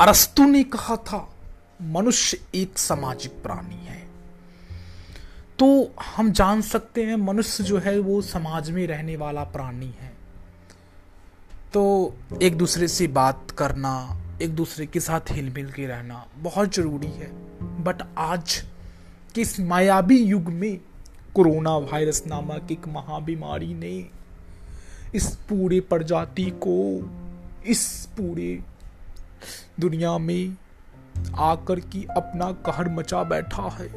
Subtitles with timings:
[0.00, 1.28] अरस्तु ने कहा था,
[1.82, 4.08] मनुष्य एक सामाजिक प्राणी है।
[5.58, 10.12] तो हम जान सकते हैं, मनुष्य जो है वो समाज में रहने वाला प्राणी है।
[11.72, 16.74] तो एक दूसरे से बात करना, एक दूसरे के साथ हिल मिल के रहना बहुत
[16.74, 17.30] ज़रूरी है।
[17.84, 18.64] बट आज
[19.34, 20.80] के इस मायावी युग में
[21.34, 24.06] कोरोना वायरस नामक एक महाबीमारी ने
[25.14, 27.10] इस पूरे प्रजाति को,
[27.66, 28.62] इस पूरे
[29.80, 30.56] दुनिया में
[31.38, 33.88] आकर की अपना कहर मचा बैठा है,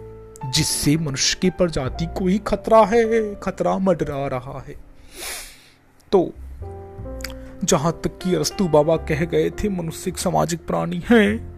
[0.51, 4.75] जिससे मनुष्य की प्रजाति को ही खतरा है, खतरा मडरा रहा है।
[6.11, 6.33] तो
[7.63, 11.53] जहाँ तक कि अरस्तु बाबा कह गए थे, मनुष्य एक सामाजिक प्राणी है,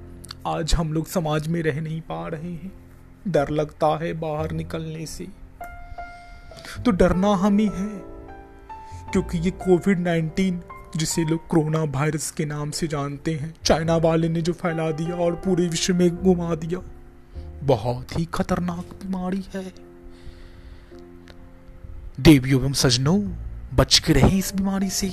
[0.48, 2.71] आज हम लोग समाज में रह नहीं पा रहे हैं।
[3.27, 5.27] डर लगता है बाहर निकलने से।
[6.85, 8.15] तो डरना हम ही है
[9.12, 10.62] क्योंकि ये कोविड नाइन्टीन
[10.95, 15.15] जिसे लोग कोरोना वायरस के नाम से जानते हैं। चाइना वाले ने जो फैला दिया
[15.15, 16.79] और पूरे विश्व में घुमा दिया।
[17.63, 19.73] बहुत ही खतरनाक बीमारी है।
[22.20, 23.34] देवियों एवं सजनों
[23.73, 25.10] बच के रहे इस बीमारी से।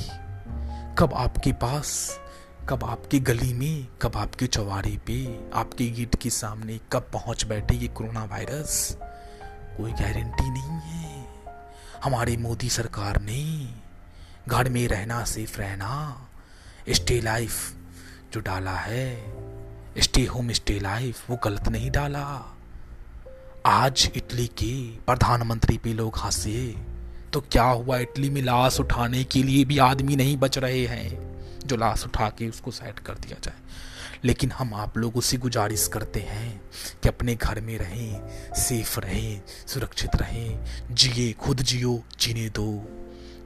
[0.98, 2.20] कब आपके पास,
[2.68, 7.74] कब आपके गली में, कब आपके चौवारे पे, आपके गेट के सामने कब पहुँच बैठे
[7.74, 8.98] ये कोरोना वायरस?
[9.76, 11.26] कोई गारंटी नहीं है।
[12.04, 13.68] हमारी मोदी सरकार ने
[14.48, 16.28] घर में रहना सेफ़ रहना।
[16.88, 17.74] स्टे लाइफ
[18.32, 19.34] जो डाला है
[19.98, 22.56] स्टे होम स्टे लाइफ वो गलत नहीं डाला।
[23.66, 26.76] आज इटली के प्रधानमंत्री पे लोग हंसे
[27.32, 31.32] तो क्या हुआ इटली में लाश उठाने के लिए भी आदमी नहीं बच रहे हैं?
[31.66, 33.54] जो लाश उठा के उसको साइड कर दिया जाए।
[34.24, 36.60] लेकिन हम आप लोग से गुजारिश करते हैं
[37.02, 38.20] कि अपने घर में रहें
[38.54, 42.98] सेफ़ रहें, सुरक्षित रहें। जिए, खुद जियो, जीने दो।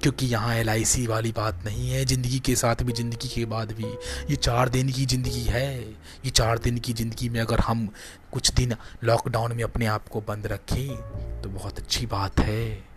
[0.02, 0.68] क्योंकि यहाँ एल
[1.08, 3.86] वाली बात नहीं है, ज़िंदगी के साथ भी, ज़िंदगी के बाद भी।
[4.30, 5.80] ये चार दिन की ज़िंदगी है।
[6.24, 7.88] ये चार दिन की ज़िंदगी में अगर हम
[8.32, 8.74] कुछ दिन
[9.04, 12.95] लॉकडाउन में अपने आप को बंद रखें तो बहुत अच्छी बात है।